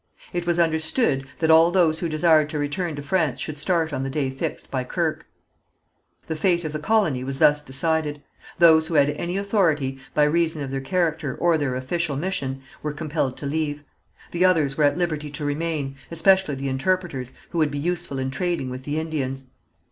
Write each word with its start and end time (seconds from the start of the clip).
It 0.33 0.47
was 0.47 0.57
understood 0.57 1.27
that 1.37 1.51
all 1.51 1.69
those 1.69 1.99
who 1.99 2.09
desired 2.09 2.49
to 2.49 2.57
return 2.57 2.95
to 2.95 3.03
France 3.03 3.39
should 3.39 3.55
start 3.59 3.93
on 3.93 4.01
the 4.01 4.09
day 4.09 4.31
fixed 4.31 4.71
by 4.71 4.83
Kirke. 4.83 5.27
The 6.25 6.35
fate 6.35 6.65
of 6.65 6.73
the 6.73 6.79
colony 6.79 7.23
was 7.23 7.37
thus 7.37 7.61
decided. 7.61 8.23
Those 8.57 8.87
who 8.87 8.95
had 8.95 9.11
any 9.11 9.37
authority, 9.37 9.99
by 10.15 10.23
reason 10.23 10.63
of 10.63 10.71
their 10.71 10.81
character 10.81 11.35
or 11.35 11.55
their 11.55 11.75
official 11.75 12.17
mission, 12.17 12.63
were 12.81 12.93
compelled 12.93 13.37
to 13.37 13.45
leave. 13.45 13.83
The 14.31 14.43
others 14.43 14.75
were 14.75 14.85
at 14.85 14.97
liberty 14.97 15.29
to 15.29 15.45
remain, 15.45 15.95
especially 16.09 16.55
the 16.55 16.67
interpreters, 16.67 17.31
who 17.51 17.59
would 17.59 17.69
be 17.69 17.77
useful 17.77 18.17
in 18.17 18.31
trading 18.31 18.71
with 18.71 18.85
the 18.85 18.99
Indians. 18.99 19.43